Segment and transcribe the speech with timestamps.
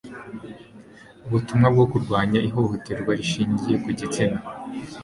[1.25, 4.39] ubutumwa bwo kurwanya ihohoterwa rishingiye ku gitsina